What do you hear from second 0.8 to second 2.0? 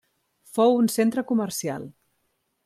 centre comercial.